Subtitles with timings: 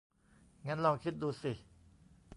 [0.67, 1.51] งั้นลองคิดดูสิ